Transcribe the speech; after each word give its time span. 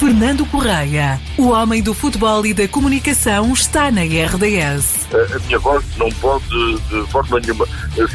Fernando 0.00 0.46
Correia, 0.46 1.20
o 1.36 1.48
homem 1.48 1.82
do 1.82 1.92
futebol 1.92 2.46
e 2.46 2.54
da 2.54 2.66
comunicação, 2.66 3.52
está 3.52 3.90
na 3.90 4.00
RDS. 4.00 5.06
A 5.12 5.38
minha 5.40 5.58
voz 5.58 5.84
não 5.98 6.08
pode, 6.12 6.48
de 6.88 7.06
forma 7.12 7.38
nenhuma, 7.38 7.66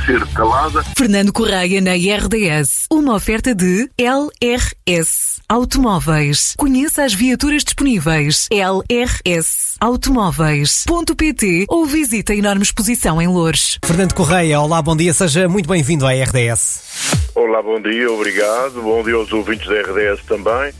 ser 0.03 0.25
calada. 0.33 0.83
Fernando 0.97 1.31
Correia 1.31 1.79
na 1.81 1.91
RDS. 1.91 2.87
Uma 2.89 3.13
oferta 3.13 3.53
de 3.53 3.87
LRS 3.99 5.41
Automóveis. 5.47 6.55
Conheça 6.57 7.03
as 7.03 7.13
viaturas 7.13 7.63
disponíveis. 7.63 8.47
LRS 8.49 9.75
Automóveis.pt 9.79 11.65
ou 11.69 11.85
visite 11.85 12.31
a 12.31 12.35
enorme 12.35 12.63
exposição 12.63 13.21
em 13.21 13.27
Louros. 13.27 13.77
Fernando 13.85 14.15
Correia, 14.15 14.59
olá, 14.59 14.81
bom 14.81 14.95
dia, 14.95 15.13
seja 15.13 15.47
muito 15.47 15.69
bem-vindo 15.69 16.07
à 16.07 16.13
RDS. 16.13 17.29
Olá, 17.35 17.61
bom 17.61 17.79
dia, 17.79 18.11
obrigado. 18.11 18.81
Bom 18.81 19.03
dia 19.03 19.13
aos 19.13 19.31
ouvintes 19.31 19.67
da 19.67 19.81
RDS 19.81 20.23
também. 20.25 20.73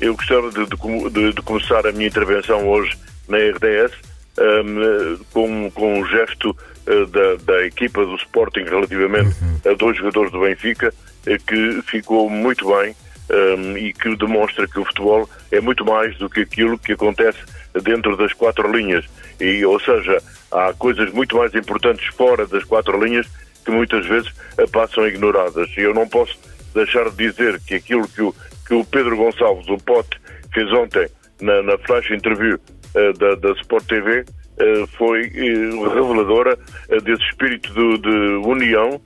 Eu 0.00 0.16
gostava 0.16 0.50
de, 0.50 0.64
de, 0.64 1.32
de, 1.34 1.42
começar 1.42 1.86
a 1.86 1.92
minha 1.92 2.08
intervenção 2.08 2.66
hoje 2.66 2.96
na 3.28 3.36
RDS 3.36 3.92
um, 4.38 5.18
com, 5.30 5.70
com 5.72 6.00
um 6.00 6.06
gesto 6.06 6.50
uh, 6.50 7.06
da, 7.06 7.36
da, 7.44 7.66
equipa 7.66 8.04
do 8.06 8.14
Sporting 8.16 8.64
relativamente 8.64 9.36
uhum. 9.42 9.72
a 9.72 9.74
dois 9.74 9.98
jogadores 9.98 10.32
do 10.32 10.40
Benfica, 10.40 10.88
uh, 10.88 11.44
que 11.46 11.82
ficou 11.82 12.30
muito 12.30 12.66
bem 12.74 12.96
um, 13.30 13.76
e 13.76 13.92
que 13.92 14.16
demonstra 14.16 14.66
que 14.66 14.80
o 14.80 14.84
futebol 14.86 15.28
é 15.52 15.60
muito 15.60 15.84
mais 15.84 16.16
do 16.16 16.30
que 16.30 16.40
aquilo 16.40 16.78
que 16.78 16.92
acontece 16.92 17.38
dentro 17.82 18.16
das 18.16 18.32
quatro 18.32 18.72
linhas. 18.74 19.04
E, 19.38 19.62
ou 19.66 19.78
seja, 19.78 20.22
há 20.50 20.72
coisas 20.72 21.12
muito 21.12 21.36
mais 21.36 21.54
importantes 21.54 22.06
fora 22.14 22.46
das 22.46 22.64
quatro 22.64 23.02
linhas 23.04 23.26
que 23.64 23.70
muitas 23.70 24.06
vezes 24.06 24.32
passam 24.72 25.06
ignoradas. 25.06 25.68
E 25.76 25.80
eu 25.80 25.92
não 25.92 26.08
posso 26.08 26.38
deixar 26.74 27.10
de 27.10 27.16
dizer 27.30 27.60
que 27.60 27.74
aquilo 27.74 28.08
que 28.08 28.22
o 28.22 28.34
que 28.70 28.74
o 28.74 28.84
Pedro 28.84 29.16
Gonçalves, 29.16 29.68
o 29.68 29.76
Pote, 29.78 30.16
fez 30.54 30.72
ontem 30.72 31.08
na, 31.40 31.60
na 31.60 31.76
flash 31.78 32.08
interview 32.12 32.54
uh, 32.56 33.18
da, 33.18 33.34
da 33.34 33.50
Sport 33.60 33.84
TV 33.86 34.20
uh, 34.20 34.86
foi 34.96 35.22
uh, 35.22 35.88
reveladora 35.88 36.56
desse 37.02 37.22
espírito 37.24 37.68
de, 37.74 37.98
de 37.98 38.48
união, 38.48 39.00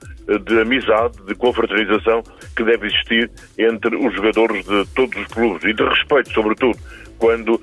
de 0.47 0.61
amizade, 0.61 1.17
de 1.27 1.35
confraternização 1.35 2.23
que 2.55 2.63
deve 2.63 2.89
existir 2.89 3.31
entre 3.59 3.97
os 3.97 4.15
jogadores 4.15 4.67
de 4.67 4.87
todos 4.95 5.19
os 5.19 5.27
clubes 5.29 5.65
e 5.65 5.73
de 5.73 5.83
respeito, 5.83 6.31
sobretudo, 6.33 6.79
quando, 7.19 7.61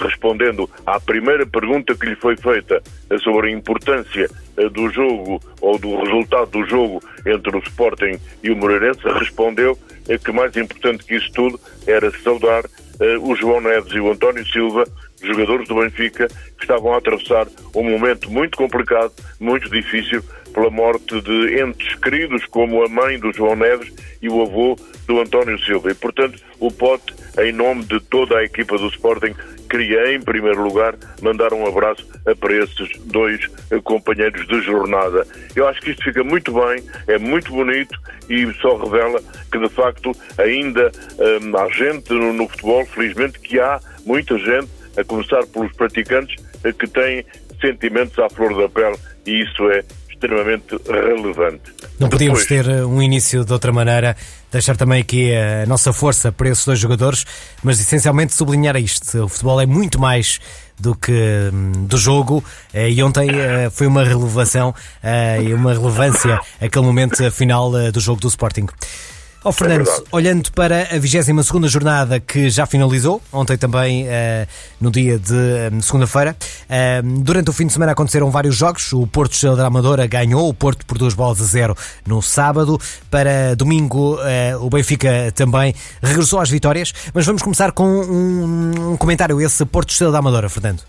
respondendo 0.00 0.68
à 0.86 1.00
primeira 1.00 1.46
pergunta 1.46 1.94
que 1.94 2.06
lhe 2.06 2.14
foi 2.16 2.36
feita 2.36 2.82
sobre 3.22 3.48
a 3.48 3.50
importância 3.52 4.28
do 4.72 4.88
jogo 4.90 5.40
ou 5.62 5.78
do 5.78 5.96
resultado 5.96 6.50
do 6.50 6.66
jogo 6.66 7.02
entre 7.26 7.56
o 7.56 7.60
Sporting 7.60 8.18
e 8.42 8.50
o 8.50 8.56
Moreirense, 8.56 9.00
respondeu 9.18 9.78
que 10.22 10.32
mais 10.32 10.56
importante 10.56 11.04
que 11.04 11.16
isso 11.16 11.30
tudo 11.32 11.60
era 11.86 12.10
saudar 12.20 12.64
uh, 12.64 13.30
o 13.30 13.34
João 13.34 13.60
Neves 13.60 13.92
e 13.92 14.00
o 14.00 14.10
António 14.10 14.46
Silva, 14.46 14.84
jogadores 15.22 15.66
do 15.68 15.76
Benfica, 15.76 16.28
que 16.28 16.62
estavam 16.62 16.92
a 16.92 16.98
atravessar 16.98 17.46
um 17.74 17.82
momento 17.82 18.30
muito 18.30 18.56
complicado, 18.56 19.12
muito 19.40 19.68
difícil, 19.70 20.22
pela 20.52 20.70
morte 20.70 21.20
de 21.20 21.60
entes 21.60 21.94
queridos, 21.96 22.46
como 22.46 22.84
a 22.84 22.88
mãe 22.88 23.18
do 23.18 23.32
João 23.32 23.56
Neves 23.56 23.92
e 24.22 24.28
o 24.28 24.40
avô 24.40 24.78
do 25.06 25.20
António 25.20 25.58
Silva. 25.64 25.90
E, 25.90 25.94
portanto, 25.94 26.40
o 26.60 26.70
Pote, 26.70 27.12
em 27.38 27.52
nome 27.52 27.84
de 27.84 27.98
toda 28.00 28.38
a 28.38 28.44
equipa 28.44 28.78
do 28.78 28.86
Sporting, 28.86 29.34
queria, 29.74 30.14
em 30.14 30.20
primeiro 30.20 30.62
lugar, 30.62 30.94
mandar 31.20 31.52
um 31.52 31.66
abraço 31.66 32.06
para 32.38 32.54
esses 32.54 32.96
dois 33.06 33.44
companheiros 33.82 34.46
de 34.46 34.60
jornada. 34.62 35.26
Eu 35.56 35.66
acho 35.66 35.80
que 35.80 35.90
isto 35.90 36.04
fica 36.04 36.22
muito 36.22 36.52
bem, 36.52 36.84
é 37.08 37.18
muito 37.18 37.50
bonito 37.50 37.98
e 38.30 38.52
só 38.60 38.76
revela 38.76 39.20
que, 39.50 39.58
de 39.58 39.68
facto, 39.68 40.12
ainda 40.38 40.92
hum, 41.18 41.56
há 41.56 41.68
gente 41.70 42.12
no, 42.12 42.32
no 42.32 42.48
futebol, 42.48 42.86
felizmente, 42.86 43.40
que 43.40 43.58
há 43.58 43.80
muita 44.06 44.38
gente, 44.38 44.68
a 44.96 45.02
começar 45.02 45.44
pelos 45.48 45.72
praticantes, 45.72 46.36
que 46.78 46.86
têm 46.86 47.26
sentimentos 47.60 48.16
à 48.18 48.28
flor 48.30 48.56
da 48.56 48.68
pele 48.68 48.96
e 49.26 49.42
isso 49.42 49.68
é 49.70 49.82
extremamente 50.14 50.76
relevante. 50.86 51.72
Não 51.98 52.08
podíamos 52.08 52.46
Depois, 52.46 52.64
ter 52.66 52.70
eh, 52.70 52.84
um 52.84 53.02
início 53.02 53.44
de 53.44 53.52
outra 53.52 53.72
maneira, 53.72 54.16
deixar 54.50 54.76
também 54.76 55.00
aqui 55.00 55.34
a 55.34 55.66
nossa 55.66 55.92
força 55.92 56.32
para 56.32 56.48
esses 56.48 56.64
dois 56.64 56.78
jogadores, 56.78 57.26
mas 57.62 57.80
essencialmente 57.80 58.34
sublinhar 58.34 58.76
isto. 58.76 59.24
O 59.24 59.28
futebol 59.28 59.60
é 59.60 59.66
muito 59.66 60.00
mais 60.00 60.40
do 60.78 60.94
que 60.94 61.12
hum, 61.52 61.86
do 61.86 61.96
jogo 61.96 62.42
eh, 62.72 62.90
e 62.90 63.02
ontem 63.02 63.28
eh, 63.30 63.70
foi 63.70 63.86
uma 63.86 64.02
relevação 64.02 64.74
e 65.42 65.52
uma 65.52 65.72
relevância 65.72 66.40
aquele 66.60 66.84
momento 66.84 67.30
final 67.30 67.70
do 67.92 68.00
jogo 68.00 68.20
do 68.20 68.28
Sporting. 68.28 68.66
Oh, 69.46 69.52
Fernando, 69.52 69.86
é 69.86 70.02
olhando 70.10 70.50
para 70.52 70.84
a 70.84 70.98
22 70.98 71.70
jornada 71.70 72.18
que 72.18 72.48
já 72.48 72.64
finalizou, 72.64 73.20
ontem 73.30 73.58
também, 73.58 74.06
uh, 74.06 74.48
no 74.80 74.90
dia 74.90 75.18
de 75.18 75.34
um, 75.70 75.82
segunda-feira, 75.82 76.34
uh, 76.34 77.20
durante 77.20 77.50
o 77.50 77.52
fim 77.52 77.66
de 77.66 77.74
semana 77.74 77.92
aconteceram 77.92 78.30
vários 78.30 78.56
jogos. 78.56 78.90
O 78.94 79.06
Porto 79.06 79.34
Estrela 79.34 79.54
da 79.54 79.66
Amadora 79.66 80.06
ganhou, 80.06 80.48
o 80.48 80.54
Porto 80.54 80.86
por 80.86 80.96
duas 80.96 81.12
bolas 81.12 81.42
a 81.42 81.44
zero 81.44 81.76
no 82.06 82.22
sábado. 82.22 82.80
Para 83.10 83.54
domingo, 83.54 84.14
uh, 84.14 84.64
o 84.64 84.70
Benfica 84.70 85.30
também 85.34 85.74
regressou 86.02 86.40
às 86.40 86.48
vitórias. 86.48 86.94
Mas 87.12 87.26
vamos 87.26 87.42
começar 87.42 87.70
com 87.72 87.84
um, 87.84 88.92
um 88.92 88.96
comentário, 88.96 89.38
esse 89.42 89.66
Porto 89.66 89.90
Estrela 89.90 90.10
da 90.10 90.20
Amadora, 90.20 90.48
Fernando. 90.48 90.80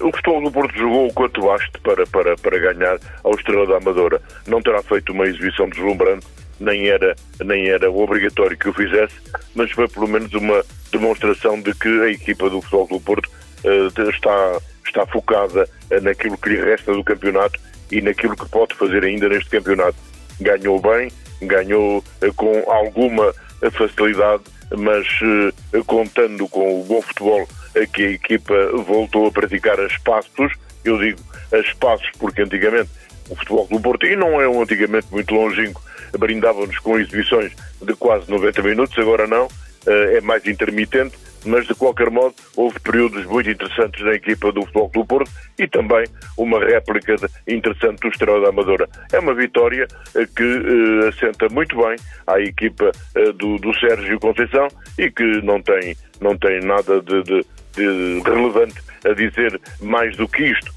O 0.00 0.10
futebol 0.16 0.42
do 0.42 0.50
Porto 0.50 0.74
jogou 0.78 1.08
o 1.08 1.12
quanto 1.12 1.42
baste 1.42 1.78
para, 1.82 2.06
para, 2.06 2.36
para 2.36 2.58
ganhar 2.58 2.96
ao 3.22 3.34
Estrela 3.34 3.66
da 3.66 3.76
Amadora. 3.76 4.18
Não 4.46 4.62
terá 4.62 4.82
feito 4.82 5.12
uma 5.12 5.26
exibição 5.26 5.68
deslumbrante 5.68 6.24
nem 6.60 6.88
era, 6.88 7.14
nem 7.44 7.68
era 7.68 7.90
obrigatório 7.90 8.56
que 8.56 8.68
o 8.68 8.72
fizesse, 8.72 9.14
mas 9.54 9.70
foi 9.72 9.88
pelo 9.88 10.08
menos 10.08 10.32
uma 10.34 10.64
demonstração 10.90 11.60
de 11.60 11.74
que 11.74 11.88
a 12.02 12.10
equipa 12.10 12.48
do 12.48 12.60
Futebol 12.60 12.86
do 12.86 13.00
Porto 13.00 13.26
uh, 13.64 14.10
está, 14.10 14.60
está 14.86 15.06
focada 15.06 15.68
naquilo 16.02 16.38
que 16.38 16.50
lhe 16.50 16.60
resta 16.60 16.92
do 16.92 17.04
campeonato 17.04 17.58
e 17.90 18.00
naquilo 18.00 18.36
que 18.36 18.48
pode 18.48 18.74
fazer 18.74 19.04
ainda 19.04 19.28
neste 19.28 19.50
campeonato. 19.50 19.96
Ganhou 20.40 20.80
bem, 20.80 21.10
ganhou 21.42 21.98
uh, 21.98 22.34
com 22.34 22.70
alguma 22.70 23.34
facilidade, 23.72 24.42
mas 24.76 25.06
uh, 25.22 25.84
contando 25.84 26.48
com 26.48 26.80
o 26.80 26.84
bom 26.84 27.02
futebol 27.02 27.48
que 27.92 28.02
a 28.04 28.10
equipa 28.10 28.54
voltou 28.86 29.26
a 29.26 29.32
praticar 29.32 29.80
a 29.80 29.86
espaços, 29.86 30.52
eu 30.84 30.96
digo 30.98 31.18
a 31.52 31.58
espaços 31.58 32.08
porque 32.18 32.42
antigamente 32.42 32.90
o 33.30 33.36
futebol 33.36 33.66
do 33.70 33.80
Porto, 33.80 34.06
e 34.06 34.16
não 34.16 34.40
é 34.40 34.48
um 34.48 34.62
antigamente 34.62 35.06
muito 35.10 35.34
longínquo, 35.34 35.82
brindava-nos 36.18 36.78
com 36.78 36.98
exibições 36.98 37.52
de 37.82 37.94
quase 37.94 38.30
90 38.30 38.62
minutos, 38.62 38.98
agora 38.98 39.26
não, 39.26 39.48
eh, 39.86 40.18
é 40.18 40.20
mais 40.20 40.46
intermitente, 40.46 41.14
mas 41.44 41.66
de 41.66 41.74
qualquer 41.74 42.10
modo 42.10 42.34
houve 42.56 42.80
períodos 42.80 43.24
muito 43.26 43.50
interessantes 43.50 44.02
na 44.02 44.14
equipa 44.14 44.50
do 44.50 44.62
Futebol 44.62 44.90
do 44.94 45.04
Porto 45.04 45.30
e 45.58 45.68
também 45.68 46.06
uma 46.38 46.58
réplica 46.58 47.16
interessante 47.46 48.00
do 48.00 48.08
Estrela 48.08 48.40
da 48.40 48.48
Amadora. 48.48 48.88
É 49.12 49.18
uma 49.18 49.34
vitória 49.34 49.86
eh, 50.14 50.26
que 50.34 50.42
uh, 50.42 51.08
assenta 51.08 51.48
muito 51.50 51.76
bem 51.76 51.96
à 52.26 52.40
equipa 52.40 52.90
do, 53.36 53.58
do 53.58 53.74
Sérgio 53.78 54.18
Conceição 54.18 54.68
e 54.98 55.10
que 55.10 55.42
não 55.42 55.60
tem, 55.60 55.94
não 56.20 56.36
tem 56.38 56.60
nada 56.60 57.00
de, 57.02 57.22
de, 57.22 57.46
de 57.74 58.22
relevante 58.24 58.80
a 59.04 59.12
dizer 59.12 59.60
mais 59.82 60.16
do 60.16 60.26
que 60.26 60.44
isto. 60.44 60.72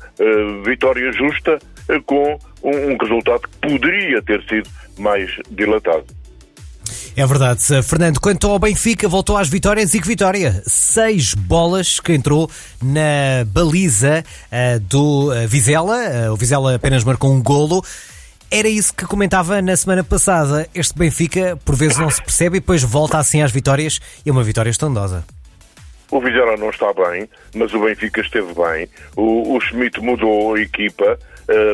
Vitória 0.66 1.12
justa 1.14 1.60
com 2.06 2.38
um, 2.64 2.92
um 2.92 2.98
resultado 2.98 3.42
que 3.42 3.70
poderia 3.70 4.22
ter 4.22 4.44
sido 4.44 4.70
mais 4.98 5.30
dilatado. 5.52 6.06
É 7.16 7.26
verdade. 7.26 7.62
Fernando, 7.82 8.20
quanto 8.20 8.48
ao 8.48 8.60
Benfica, 8.60 9.08
voltou 9.08 9.38
às 9.38 9.50
vitórias 9.50 9.96
e 9.96 10.00
que 10.00 10.08
vitória! 10.08 10.62
Seis 10.68 11.34
bolas 11.34 12.00
que 12.00 12.14
entrou 12.14 12.48
na 12.80 13.44
baliza 13.48 14.24
uh, 14.52 14.80
do 14.82 15.32
uh, 15.32 15.48
Vizela. 15.48 15.98
Uh, 15.98 16.34
o 16.34 16.36
Vizela 16.36 16.76
apenas 16.76 17.04
marcou 17.04 17.32
um 17.32 17.42
golo. 17.42 17.84
Era 18.52 18.68
isso 18.68 18.94
que 18.94 19.04
comentava 19.06 19.62
na 19.64 19.76
semana 19.76 20.04
passada. 20.04 20.70
Este 20.76 20.96
Benfica, 20.96 21.58
por 21.66 21.76
vezes, 21.76 21.98
não 21.98 22.10
se 22.10 22.22
percebe 22.22 22.58
e 22.58 22.60
depois 22.60 22.84
volta 22.84 23.18
assim 23.18 23.42
às 23.42 23.52
vitórias 23.52 24.00
e 24.24 24.30
é 24.30 24.32
uma 24.32 24.44
vitória 24.44 24.70
estondosa. 24.70 25.26
O 26.10 26.22
Vizela 26.22 26.56
não 26.56 26.70
está 26.70 26.94
bem, 26.94 27.28
mas 27.56 27.74
o 27.74 27.80
Benfica 27.80 28.22
esteve 28.22 28.54
bem. 28.54 28.88
O, 29.16 29.56
o 29.56 29.60
Schmidt 29.60 30.00
mudou 30.00 30.54
a 30.54 30.62
equipa, 30.62 31.20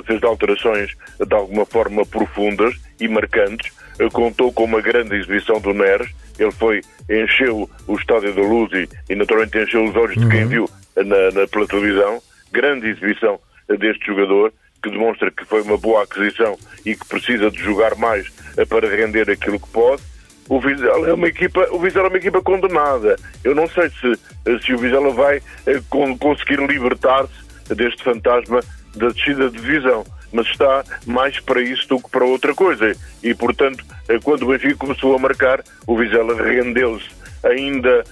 fez 0.05 0.23
alterações 0.23 0.91
de 1.19 1.35
alguma 1.35 1.65
forma 1.65 2.05
profundas 2.05 2.75
e 2.99 3.07
marcantes. 3.07 3.71
Uh, 3.99 4.09
contou 4.11 4.51
com 4.51 4.63
uma 4.63 4.81
grande 4.81 5.15
exibição 5.15 5.59
do 5.59 5.73
Neres. 5.73 6.11
Ele 6.39 6.51
foi, 6.51 6.81
encheu 7.09 7.69
o 7.87 7.95
estádio 7.95 8.33
da 8.33 8.41
Luz 8.41 8.71
e, 9.09 9.15
naturalmente 9.15 9.57
encheu 9.57 9.85
os 9.85 9.95
olhos 9.95 10.15
uhum. 10.17 10.23
de 10.23 10.29
quem 10.29 10.43
uhum. 10.43 10.49
viu 10.49 10.69
na, 10.95 11.31
na, 11.31 11.47
pela 11.47 11.67
televisão. 11.67 12.21
Grande 12.51 12.87
exibição 12.87 13.39
deste 13.67 14.05
jogador 14.05 14.53
que 14.81 14.89
demonstra 14.89 15.31
que 15.31 15.45
foi 15.45 15.61
uma 15.61 15.77
boa 15.77 16.03
aquisição 16.03 16.57
e 16.85 16.95
que 16.95 17.07
precisa 17.07 17.49
de 17.49 17.59
jogar 17.59 17.95
mais 17.95 18.29
para 18.67 18.87
render 18.89 19.29
aquilo 19.29 19.59
que 19.59 19.69
pode 19.69 20.03
o 20.49 20.59
Vizela 20.59 21.07
é 21.07 21.13
uma 21.13 21.27
equipa, 21.27 21.67
o 21.71 21.79
Vizela 21.79 22.07
é 22.07 22.09
uma 22.09 22.17
equipa 22.17 22.41
condenada. 22.41 23.15
Eu 23.43 23.55
não 23.55 23.67
sei 23.67 23.89
se, 23.89 24.63
se 24.63 24.73
o 24.73 24.77
Vizela 24.77 25.11
vai 25.11 25.41
eh, 25.65 25.81
conseguir 26.19 26.59
libertar-se 26.59 27.33
deste 27.73 28.03
fantasma 28.03 28.59
da 28.95 29.09
descida 29.09 29.49
de 29.49 29.59
divisão, 29.59 30.05
mas 30.31 30.47
está 30.47 30.83
mais 31.05 31.39
para 31.39 31.61
isso 31.61 31.87
do 31.87 31.99
que 31.99 32.09
para 32.09 32.25
outra 32.25 32.53
coisa. 32.53 32.95
E, 33.21 33.33
portanto, 33.33 33.83
eh, 34.07 34.19
quando 34.23 34.43
o 34.43 34.47
Benfica 34.47 34.75
começou 34.75 35.15
a 35.15 35.19
marcar, 35.19 35.63
o 35.87 35.97
Vizela 35.97 36.35
rendeu-se 36.35 37.23
ainda 37.43 38.03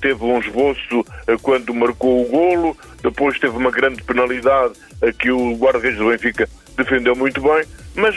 teve 0.00 0.22
um 0.22 0.38
esboço 0.38 1.04
quando 1.42 1.74
marcou 1.74 2.22
o 2.22 2.28
golo, 2.28 2.76
depois 3.02 3.38
teve 3.38 3.56
uma 3.56 3.70
grande 3.70 4.02
penalidade 4.02 4.74
que 5.18 5.30
o 5.30 5.56
guarda-redes 5.56 5.98
do 5.98 6.10
Benfica 6.10 6.48
defendeu 6.76 7.16
muito 7.16 7.40
bem, 7.40 7.64
mas 7.94 8.14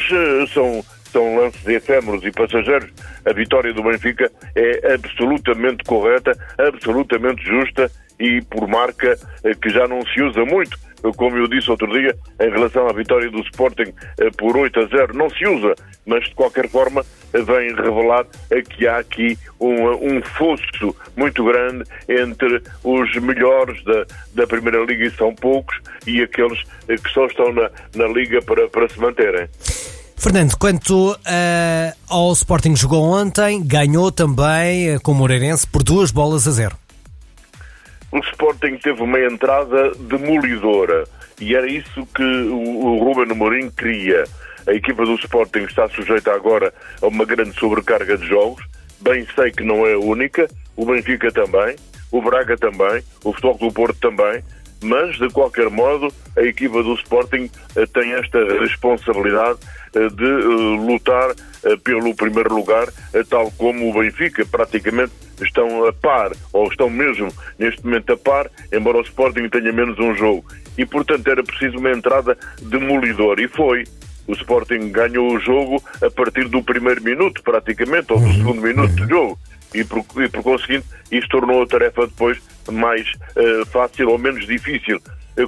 são 0.54 0.84
são 1.12 1.38
lances 1.38 1.66
efêmeros 1.66 2.24
e 2.24 2.32
passageiros. 2.32 2.90
A 3.26 3.34
vitória 3.34 3.74
do 3.74 3.82
Benfica 3.82 4.32
é 4.56 4.94
absolutamente 4.94 5.84
correta, 5.86 6.38
absolutamente 6.58 7.44
justa 7.44 7.90
e 8.20 8.42
por 8.42 8.68
marca 8.68 9.18
que 9.62 9.70
já 9.70 9.88
não 9.88 10.06
se 10.06 10.22
usa 10.22 10.44
muito 10.46 10.78
como 11.16 11.38
eu 11.38 11.48
disse 11.48 11.70
outro 11.70 11.88
dia, 11.88 12.16
em 12.40 12.50
relação 12.50 12.88
à 12.88 12.94
vitória 12.94 13.30
do 13.30 13.40
Sporting 13.42 13.94
eh, 14.20 14.30
por 14.38 14.58
8 14.58 14.80
a 14.80 14.86
0, 14.86 15.14
não 15.16 15.30
se 15.30 15.46
usa, 15.46 15.76
mas 16.06 16.24
de 16.26 16.36
qualquer 16.36 16.70
forma 16.70 17.06
vem 17.34 17.76
revelar 17.76 18.26
que 18.70 18.88
há 18.88 18.98
aqui 18.98 19.38
um, 19.60 20.16
um 20.16 20.22
fosso 20.22 20.96
muito 21.16 21.44
grande 21.44 21.84
entre 22.08 22.62
os 22.84 23.16
melhores 23.16 23.84
da, 23.84 24.06
da 24.34 24.48
Primeira 24.48 24.84
Liga, 24.84 25.06
e 25.06 25.12
são 25.12 25.34
poucos, 25.36 25.78
e 26.06 26.22
aqueles 26.22 26.60
eh, 26.88 26.96
que 26.96 27.10
só 27.12 27.26
estão 27.26 27.52
na, 27.54 27.70
na 27.96 28.08
Liga 28.08 28.42
para, 28.42 28.68
para 28.68 28.90
se 28.90 29.00
manterem. 29.00 29.48
Fernando, 30.16 30.58
quanto 30.58 31.12
uh, 31.12 31.18
ao 32.10 32.34
Sporting 32.34 32.76
jogou 32.76 33.04
ontem, 33.04 33.64
ganhou 33.64 34.12
também 34.12 34.96
uh, 34.96 35.02
com 35.02 35.12
o 35.12 35.16
Moreirense 35.16 35.68
por 35.68 35.84
duas 35.84 36.10
bolas 36.10 36.48
a 36.48 36.52
zero 36.52 36.76
o 38.12 38.20
Sporting 38.20 38.78
teve 38.78 39.02
uma 39.02 39.20
entrada 39.20 39.92
demolidora. 39.96 41.06
E 41.40 41.56
era 41.56 41.68
isso 41.68 42.08
que 42.16 42.24
o 42.24 42.98
Ruben 42.98 43.32
Amorim 43.32 43.70
queria. 43.70 44.24
A 44.68 44.74
equipa 44.74 45.06
do 45.06 45.16
Sporting 45.16 45.60
está 45.60 45.88
sujeita 45.90 46.34
agora 46.34 46.74
a 47.02 47.08
uma 47.08 47.26
grande 47.26 47.58
sobrecarga 47.60 48.18
de 48.18 48.28
jogos. 48.28 48.66
Bem 49.00 49.26
sei 49.36 49.52
que 49.52 49.64
não 49.64 49.86
é 49.86 49.94
a 49.94 50.00
única, 50.00 50.48
o 50.76 50.86
Benfica 50.86 51.32
também, 51.32 51.76
o 52.12 52.22
Braga 52.22 52.58
também, 52.58 53.04
o 53.24 53.32
Futebol 53.32 53.58
do 53.58 53.72
Porto 53.72 54.00
também, 54.00 54.44
mas 54.82 55.18
de 55.18 55.30
qualquer 55.30 55.70
modo 55.70 56.12
a 56.36 56.42
equipa 56.42 56.82
do 56.84 56.94
Sporting 56.96 57.50
eh, 57.76 57.86
tem 57.88 58.14
esta 58.14 58.40
responsabilidade 58.60 59.60
eh, 59.96 60.08
de 60.10 60.26
eh, 60.26 60.86
lutar 60.86 61.34
pelo 61.84 62.16
primeiro 62.16 62.54
lugar, 62.54 62.88
tal 63.30 63.52
como 63.52 63.90
o 63.90 64.00
Benfica 64.00 64.46
praticamente 64.46 65.12
estão 65.46 65.86
a 65.86 65.94
par, 65.94 66.32
ou 66.54 66.68
estão 66.68 66.90
mesmo 66.90 67.28
neste 67.58 67.84
momento 67.84 68.14
a 68.14 68.18
par, 68.18 68.50
embora 68.72 68.98
o 68.98 69.02
Sporting 69.02 69.50
tenha 69.50 69.72
menos 69.72 70.00
um 70.00 70.16
jogo. 70.16 70.46
E, 70.78 70.86
portanto, 70.86 71.28
era 71.28 71.44
preciso 71.44 71.78
uma 71.78 71.92
entrada 71.92 72.38
demolidora. 72.62 73.42
E 73.42 73.48
foi. 73.48 73.84
O 74.28 74.34
Sporting 74.34 74.92
ganhou 74.92 75.34
o 75.34 75.40
jogo 75.40 75.82
a 76.02 76.12
partir 76.12 76.48
do 76.50 76.62
primeiro 76.62 77.02
minuto, 77.02 77.42
praticamente, 77.42 78.12
ou 78.12 78.20
do 78.20 78.26
uhum. 78.26 78.34
segundo 78.34 78.62
minuto 78.62 78.94
de 78.94 79.08
jogo. 79.08 79.40
E 79.74 79.84
por, 79.84 80.06
e 80.22 80.30
por 80.30 80.44
conseguinte, 80.44 80.86
isso 81.12 81.28
tornou 81.30 81.64
a 81.64 81.68
tarefa 81.68 82.08
depois 82.08 82.38
mais 82.72 83.08
uh, 83.10 83.66
fácil 83.68 84.10
ou 84.10 84.18
menos 84.18 84.46
difícil. 84.46 85.02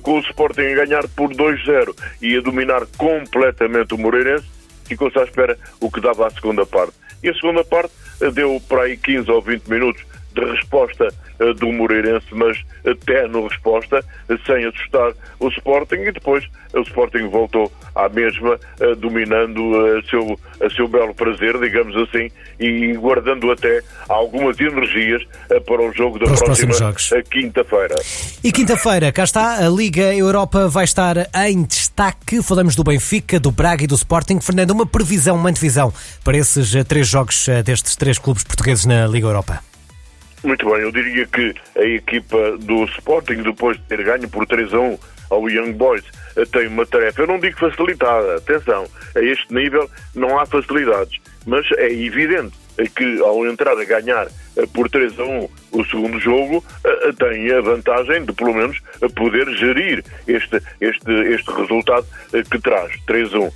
Com 0.03 0.19
o 0.19 0.19
Sporting 0.19 0.61
a 0.61 0.85
ganhar 0.85 1.07
por 1.09 1.29
2-0 1.29 1.95
e 2.21 2.37
a 2.37 2.41
dominar 2.41 2.85
completamente 2.97 3.93
o 3.93 3.97
Moreirense, 3.97 4.45
ficou-se 4.89 5.17
à 5.17 5.23
espera 5.23 5.57
o 5.79 5.89
que 5.89 6.01
dava 6.01 6.27
a 6.27 6.29
segunda 6.29 6.65
parte. 6.65 6.93
E 7.23 7.29
a 7.29 7.33
segunda 7.33 7.63
parte 7.63 7.93
deu 8.33 8.61
para 8.67 8.83
aí 8.83 8.97
15 8.97 9.29
ou 9.31 9.41
20 9.41 9.67
minutos 9.67 10.03
de 10.33 10.45
resposta 10.45 11.13
uh, 11.39 11.53
do 11.53 11.71
Moreirense, 11.71 12.27
mas 12.31 12.57
até 12.85 13.27
no 13.27 13.47
resposta, 13.47 13.99
uh, 13.99 14.39
sem 14.45 14.65
assustar 14.65 15.13
o 15.39 15.47
Sporting, 15.49 15.95
e 15.95 16.11
depois 16.11 16.45
o 16.73 16.81
Sporting 16.81 17.27
voltou 17.29 17.71
à 17.95 18.07
mesma, 18.07 18.59
dominando 18.99 19.75
a 19.75 20.03
seu, 20.03 20.39
a 20.63 20.69
seu 20.69 20.87
belo 20.87 21.13
prazer, 21.13 21.59
digamos 21.59 21.95
assim, 21.97 22.29
e 22.59 22.93
guardando 22.93 23.51
até 23.51 23.81
algumas 24.07 24.59
energias 24.59 25.23
para 25.65 25.81
o 25.81 25.91
jogo 25.91 26.19
da 26.19 26.25
para 26.25 26.37
próxima 26.37 26.93
quinta-feira. 27.29 27.95
E 28.43 28.51
quinta-feira, 28.51 29.11
cá 29.11 29.23
está, 29.23 29.65
a 29.65 29.69
Liga 29.69 30.13
Europa 30.13 30.67
vai 30.67 30.83
estar 30.83 31.15
em 31.47 31.63
destaque. 31.63 32.41
Falamos 32.43 32.75
do 32.75 32.83
Benfica, 32.83 33.39
do 33.39 33.51
Braga 33.51 33.83
e 33.83 33.87
do 33.87 33.95
Sporting. 33.95 34.39
Fernando, 34.39 34.71
uma 34.71 34.85
previsão, 34.85 35.35
uma 35.35 35.49
antevisão 35.49 35.91
para 36.23 36.37
esses 36.37 36.71
três 36.85 37.07
jogos 37.07 37.47
destes 37.65 37.95
três 37.95 38.19
clubes 38.19 38.43
portugueses 38.43 38.85
na 38.85 39.07
Liga 39.07 39.27
Europa? 39.27 39.68
Muito 40.43 40.65
bem, 40.69 40.81
eu 40.81 40.91
diria 40.91 41.25
que 41.27 41.53
a 41.75 41.83
equipa 41.83 42.57
do 42.59 42.85
Sporting, 42.85 43.43
depois 43.43 43.77
de 43.77 43.83
ter 43.83 44.03
ganho 44.03 44.29
por 44.29 44.45
3 44.45 44.73
a 44.73 44.79
1 44.79 44.99
ao 45.29 45.49
Young 45.49 45.73
Boys, 45.73 46.03
tem 46.51 46.67
uma 46.67 46.85
tarefa, 46.85 47.21
eu 47.21 47.27
não 47.27 47.39
digo 47.39 47.59
facilitada, 47.59 48.35
atenção, 48.37 48.87
a 49.15 49.19
este 49.19 49.53
nível 49.53 49.89
não 50.15 50.39
há 50.39 50.45
facilidades, 50.45 51.19
mas 51.45 51.65
é 51.73 51.91
evidente 51.91 52.55
que 52.95 53.19
ao 53.21 53.45
entrar 53.45 53.77
a 53.77 53.83
ganhar 53.83 54.27
por 54.73 54.89
3 54.89 55.19
a 55.19 55.23
1 55.23 55.49
o 55.73 55.85
segundo 55.85 56.19
jogo, 56.19 56.63
tem 57.17 57.51
a 57.51 57.61
vantagem 57.61 58.23
de 58.23 58.31
pelo 58.31 58.53
menos 58.53 58.79
poder 59.15 59.45
gerir 59.57 60.03
este, 60.25 60.61
este, 60.79 61.11
este 61.11 61.51
resultado 61.51 62.07
que 62.49 62.59
traz 62.59 62.91
3 63.05 63.33
a 63.33 63.39
1. 63.39 63.51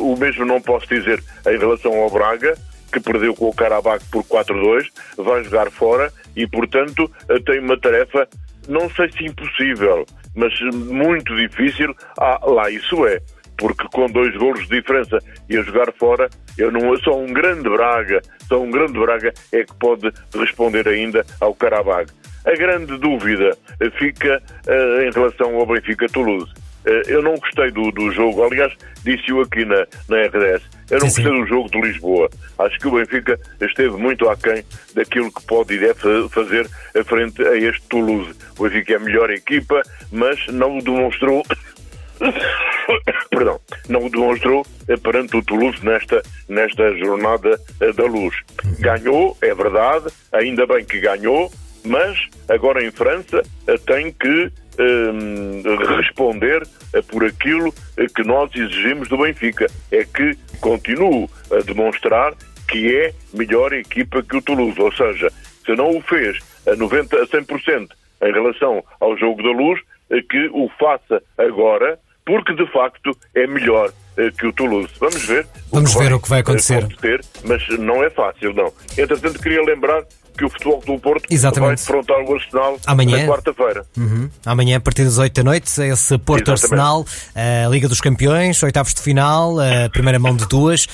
O 0.00 0.16
mesmo 0.16 0.44
não 0.44 0.60
posso 0.60 0.86
dizer 0.88 1.22
em 1.46 1.58
relação 1.58 1.94
ao 1.94 2.10
Braga, 2.10 2.56
que 2.92 3.00
perdeu 3.00 3.34
com 3.34 3.48
o 3.48 3.54
Karabakh 3.54 4.02
por 4.10 4.24
4-2, 4.24 4.86
vai 5.16 5.44
jogar 5.44 5.70
fora 5.70 6.12
e, 6.34 6.46
portanto, 6.46 7.10
tem 7.44 7.60
uma 7.60 7.78
tarefa, 7.78 8.28
não 8.68 8.88
sei 8.90 9.10
se 9.12 9.24
impossível, 9.24 10.04
mas 10.34 10.52
muito 10.74 11.34
difícil. 11.36 11.94
Ah, 12.18 12.40
lá 12.44 12.70
isso 12.70 13.06
é, 13.06 13.20
porque 13.56 13.86
com 13.92 14.06
dois 14.06 14.34
golos 14.36 14.66
de 14.68 14.80
diferença 14.80 15.18
e 15.48 15.56
a 15.56 15.62
jogar 15.62 15.92
fora, 15.92 16.30
eu 16.56 16.70
não 16.70 16.96
só 16.98 17.18
um 17.18 17.32
grande 17.32 17.68
Braga, 17.68 18.22
só 18.46 18.62
um 18.62 18.70
grande 18.70 18.98
Braga 18.98 19.32
é 19.52 19.64
que 19.64 19.74
pode 19.74 20.10
responder 20.34 20.88
ainda 20.88 21.24
ao 21.40 21.54
Karabakh. 21.54 22.08
A 22.46 22.52
grande 22.52 22.96
dúvida 22.96 23.56
fica 23.98 24.40
uh, 24.66 25.02
em 25.02 25.10
relação 25.10 25.56
ao 25.56 25.66
Benfica 25.66 26.06
Toulouse. 26.08 26.50
Uh, 26.86 27.08
eu 27.08 27.22
não 27.22 27.36
gostei 27.36 27.70
do, 27.70 27.90
do 27.90 28.10
jogo, 28.12 28.44
aliás, 28.44 28.72
disse-o 29.04 29.40
aqui 29.40 29.64
na, 29.64 29.86
na 30.08 30.22
RDS 30.26 30.78
eu 30.90 30.98
não 31.00 31.06
gostei 31.06 31.24
do 31.24 31.46
jogo 31.46 31.70
de 31.70 31.80
Lisboa. 31.80 32.30
Acho 32.58 32.78
que 32.78 32.88
o 32.88 32.92
Benfica 32.92 33.38
esteve 33.60 33.96
muito 33.96 34.28
aquém 34.28 34.64
daquilo 34.94 35.30
que 35.30 35.42
pode 35.42 35.74
e 35.74 35.78
deve 35.78 36.28
fazer 36.30 36.68
frente 37.04 37.42
a 37.42 37.56
este 37.56 37.82
Toulouse. 37.88 38.34
O 38.58 38.62
Benfica 38.62 38.94
é 38.94 38.96
a 38.96 39.00
melhor 39.00 39.30
equipa, 39.30 39.82
mas 40.10 40.46
não 40.46 40.78
o 40.78 40.82
demonstrou. 40.82 41.42
Perdão, 43.30 43.60
não 43.88 44.06
o 44.06 44.10
demonstrou 44.10 44.66
perante 45.02 45.36
o 45.36 45.42
Toulouse 45.42 45.84
nesta, 45.84 46.22
nesta 46.48 46.96
jornada 46.96 47.60
eh, 47.80 47.92
da 47.92 48.04
luz. 48.04 48.34
Ganhou, 48.80 49.36
é 49.42 49.54
verdade, 49.54 50.06
ainda 50.32 50.66
bem 50.66 50.84
que 50.84 51.00
ganhou, 51.00 51.52
mas 51.84 52.18
agora 52.48 52.82
em 52.82 52.90
França 52.90 53.42
eh, 53.66 53.76
tem 53.86 54.10
que 54.10 54.50
um, 54.78 55.62
responder 55.96 56.66
por 57.08 57.24
aquilo 57.24 57.72
que 58.14 58.22
nós 58.24 58.50
exigimos 58.54 59.08
do 59.08 59.18
Benfica. 59.18 59.66
É 59.90 60.04
que 60.04 60.36
continue 60.60 61.28
a 61.50 61.62
demonstrar 61.62 62.34
que 62.68 62.94
é 62.94 63.12
melhor 63.32 63.72
equipa 63.72 64.22
que 64.22 64.36
o 64.36 64.42
Toulouse. 64.42 64.80
Ou 64.80 64.92
seja, 64.92 65.30
se 65.64 65.74
não 65.74 65.96
o 65.96 66.02
fez 66.02 66.38
a, 66.66 66.76
90, 66.76 67.16
a 67.16 67.26
100% 67.26 67.88
em 68.22 68.32
relação 68.32 68.84
ao 69.00 69.16
jogo 69.16 69.42
da 69.42 69.50
luz, 69.50 69.80
que 70.28 70.48
o 70.52 70.70
faça 70.78 71.22
agora, 71.36 71.98
porque 72.24 72.54
de 72.54 72.66
facto 72.72 73.16
é 73.34 73.46
melhor 73.46 73.90
eh, 74.16 74.30
que 74.30 74.46
o 74.46 74.52
Toulouse. 74.52 74.92
Vamos 74.98 75.24
ver. 75.24 75.46
Vamos 75.72 75.94
ver 75.94 76.12
o 76.12 76.20
que 76.20 76.28
vai 76.28 76.40
acontecer. 76.40 76.84
acontecer. 76.84 77.20
Mas 77.44 77.66
não 77.78 78.02
é 78.02 78.10
fácil, 78.10 78.52
não. 78.54 78.72
Entretanto, 78.96 79.38
queria 79.40 79.62
lembrar 79.62 80.04
que 80.38 80.44
o 80.44 80.48
Futebol 80.48 80.80
do 80.86 80.98
Porto 80.98 81.26
Exatamente. 81.28 81.66
vai 81.66 81.76
defrontar 81.76 82.18
o 82.20 82.34
Arsenal 82.34 82.78
Amanhã. 82.86 83.18
na 83.18 83.26
quarta-feira. 83.26 83.84
Uhum. 83.96 84.30
Amanhã, 84.46 84.76
a 84.76 84.80
partir 84.80 85.04
das 85.04 85.18
8 85.18 85.34
da 85.34 85.42
noite, 85.42 85.82
esse 85.82 86.16
Porto 86.18 86.50
Arsenal, 86.52 87.04
a 87.34 87.68
Liga 87.68 87.88
dos 87.88 88.00
Campeões, 88.00 88.62
oitavos 88.62 88.94
de 88.94 89.02
final, 89.02 89.58
a 89.58 89.90
primeira 89.90 90.18
mão 90.18 90.34
de 90.34 90.46
duas. 90.46 90.86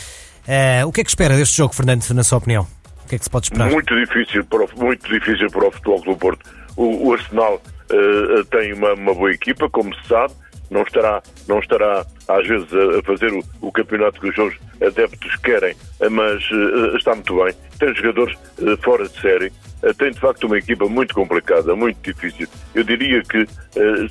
Uh, 0.44 0.86
o 0.86 0.92
que 0.92 1.00
é 1.00 1.04
que 1.04 1.10
espera 1.10 1.36
deste 1.36 1.56
jogo, 1.56 1.74
Fernando, 1.74 2.08
na 2.10 2.24
sua 2.24 2.38
opinião? 2.38 2.66
O 3.04 3.08
que 3.08 3.16
é 3.16 3.18
que 3.18 3.24
se 3.24 3.30
pode 3.30 3.46
esperar? 3.46 3.70
Muito 3.70 3.94
difícil 3.94 4.44
para 4.44 4.64
o, 4.64 4.68
muito 4.76 5.08
difícil 5.08 5.48
para 5.50 5.68
o 5.68 5.70
Futebol 5.70 6.00
do 6.02 6.16
Porto. 6.16 6.50
O, 6.76 7.08
o 7.08 7.12
Arsenal 7.12 7.54
uh, 7.54 8.44
tem 8.46 8.72
uma, 8.72 8.94
uma 8.94 9.14
boa 9.14 9.30
equipa, 9.30 9.68
como 9.70 9.94
se 9.94 10.08
sabe, 10.08 10.32
não 10.74 10.82
estará, 10.82 11.22
não 11.48 11.60
estará 11.60 12.04
às 12.28 12.46
vezes 12.46 12.66
a, 12.74 13.02
fazer 13.04 13.32
o, 13.32 13.42
o, 13.60 13.72
campeonato 13.72 14.20
que 14.20 14.28
os 14.28 14.34
seus 14.34 14.54
adeptos 14.82 15.36
querem, 15.36 15.74
mas 16.10 16.42
uh, 16.50 16.96
está 16.96 17.14
muito 17.14 17.42
bem. 17.42 17.54
Tem 17.78 17.94
jogadores 17.94 18.36
uh, 18.58 18.76
fora 18.82 19.08
de 19.08 19.20
série, 19.20 19.52
uh, 19.82 19.94
tem 19.94 20.10
de 20.10 20.18
facto 20.18 20.44
uma 20.44 20.58
equipa 20.58 20.86
muito 20.86 21.14
complicada, 21.14 21.76
muito 21.76 22.12
difícil. 22.12 22.48
Eu 22.74 22.82
diria 22.82 23.22
que 23.22 23.46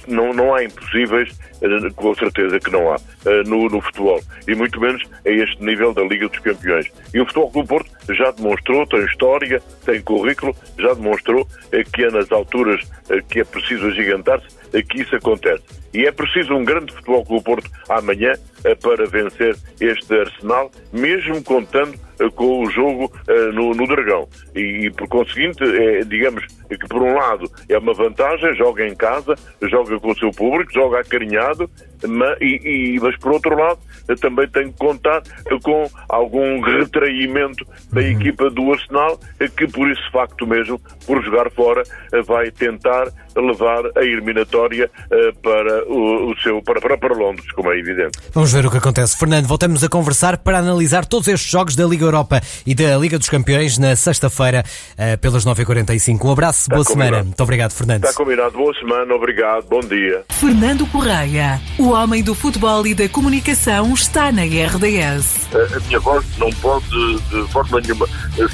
não, 0.07 0.33
não 0.33 0.55
há 0.55 0.63
impossíveis, 0.63 1.29
com 1.95 2.15
certeza 2.15 2.59
que 2.59 2.71
não 2.71 2.93
há, 2.93 2.97
no, 3.45 3.69
no, 3.69 3.81
futebol. 3.81 4.21
E 4.47 4.55
muito 4.55 4.79
menos 4.79 5.01
a 5.25 5.29
este 5.29 5.63
nível 5.63 5.93
da 5.93 6.03
Liga 6.03 6.27
dos 6.27 6.39
Campeões. 6.39 6.91
E 7.13 7.19
o 7.19 7.25
futebol 7.25 7.49
do 7.51 7.65
Porto 7.65 7.89
já 8.09 8.31
demonstrou, 8.31 8.85
tem 8.87 9.05
história, 9.05 9.61
tem 9.85 10.01
currículo, 10.01 10.55
já 10.77 10.93
demonstrou 10.93 11.47
que 11.93 12.03
é 12.03 12.11
nas 12.11 12.31
alturas 12.31 12.81
que 13.29 13.39
é 13.39 13.43
preciso 13.43 13.87
agigantar-se 13.87 14.47
que 14.81 15.01
isso 15.01 15.15
acontece. 15.15 15.63
E 15.93 16.05
é 16.05 16.11
preciso 16.11 16.55
um 16.55 16.65
grande 16.65 16.91
futebol 16.91 17.23
clube 17.23 17.43
Porto 17.43 17.69
amanhã 17.87 18.33
eh, 18.63 18.75
para 18.75 19.05
vencer 19.05 19.55
este 19.79 20.13
Arsenal, 20.19 20.71
mesmo 20.91 21.43
contando 21.43 21.93
eh, 21.93 22.12
com 22.35 22.63
o 22.63 22.69
jogo 22.69 23.05
uh, 23.05 23.53
no, 23.53 23.73
no, 23.73 23.87
Dragão. 23.87 24.27
E, 24.55 24.85
e, 24.85 24.91
por 24.91 25.07
conseguinte, 25.07 25.63
é, 25.63 26.03
digamos, 26.03 26.45
que 26.69 26.87
por 26.87 27.01
um 27.01 27.13
lado 27.13 27.49
é 27.69 27.77
uma 27.77 27.93
vantagem, 27.93 28.55
joga 28.55 28.87
em 28.87 28.95
casa, 28.95 29.35
joga 29.61 29.99
com 29.99 30.11
o 30.11 30.15
seu 30.15 30.31
público, 30.31 30.73
joga 30.73 30.99
acarinhado, 30.99 31.69
mas, 32.07 32.37
e, 32.41 32.95
e, 32.95 32.99
mas 32.99 33.17
por 33.17 33.33
outro 33.33 33.55
lado 33.57 33.79
também 34.19 34.47
tem 34.49 34.71
que 34.71 34.77
contar 34.77 35.21
com 35.63 35.89
algum 36.09 36.59
retraimento 36.59 37.65
da 37.91 38.01
uhum. 38.01 38.07
equipa 38.07 38.49
do 38.49 38.73
Arsenal, 38.73 39.19
que 39.55 39.67
por 39.67 39.89
esse 39.89 40.11
facto 40.11 40.45
mesmo, 40.45 40.79
por 41.05 41.23
jogar 41.23 41.49
fora, 41.51 41.83
vai 42.25 42.51
tentar 42.51 43.07
levar 43.35 43.83
a 43.95 44.03
eliminatória 44.03 44.89
eh, 45.11 45.31
para 45.41 45.85
o, 45.87 46.31
o 46.31 46.37
seu 46.39 46.61
para, 46.61 46.79
para, 46.79 46.97
para 46.97 47.15
Londres, 47.15 47.51
como 47.53 47.71
é 47.71 47.79
evidente. 47.79 48.19
Vamos 48.33 48.51
ver 48.51 48.65
o 48.65 48.71
que 48.71 48.77
acontece. 48.77 49.17
Fernando, 49.17 49.47
voltamos 49.47 49.83
a 49.83 49.89
conversar 49.89 50.37
para 50.37 50.59
analisar 50.59 51.05
todos 51.05 51.27
estes 51.27 51.49
jogos 51.49 51.75
da 51.75 51.85
Liga 51.85 52.02
Europa 52.03 52.41
e 52.65 52.75
da 52.75 52.97
Liga 52.97 53.17
dos 53.17 53.29
Campeões 53.29 53.77
na 53.77 53.95
sexta-feira 53.95 54.63
eh, 54.97 55.17
pelas 55.17 55.45
9h45. 55.45 56.23
Um 56.25 56.31
abraço, 56.31 56.61
Está 56.61 56.75
boa 56.75 56.85
combinado. 56.85 57.09
semana. 57.09 57.23
Muito 57.25 57.43
obrigado, 57.43 57.71
Fernando. 57.71 58.03
Está 58.05 58.13
combinado. 58.17 58.51
Boa 58.57 58.73
semana, 58.79 59.13
obrigado, 59.13 59.65
bom 59.67 59.79
dia. 59.81 60.23
Fernando 60.29 60.85
Correia, 60.87 61.59
o 61.77 61.89
homem 61.89 62.23
do 62.23 62.35
futebol 62.35 62.85
e 62.85 62.93
da 62.93 63.07
comunicação, 63.09 63.93
está 63.93 64.31
na 64.31 64.43
RDS. 64.43 65.47
A 65.75 65.79
minha 65.87 65.99
voz 65.99 66.25
não 66.37 66.49
pode 66.53 66.87
de 67.29 67.51
forma 67.51 67.79
nenhuma 67.81 68.07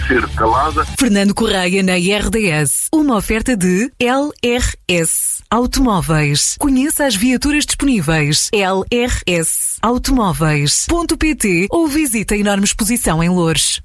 ser 0.07 0.27
calada. 0.35 0.85
Fernando 0.99 1.33
Correia 1.33 1.81
na 1.83 1.93
RDS, 1.95 2.87
uma 2.93 3.17
oferta 3.17 3.55
de 3.55 3.91
LRS 3.99 5.39
Automóveis. 5.49 6.55
Conheça 6.59 7.05
as 7.05 7.15
viaturas 7.15 7.65
disponíveis. 7.65 8.49
LRS 8.53 9.77
Automóveis.pt 9.81 11.67
ou 11.71 11.87
visite 11.87 12.33
a 12.33 12.37
enorme 12.37 12.65
exposição 12.65 13.23
em 13.23 13.29
Louros. 13.39 13.77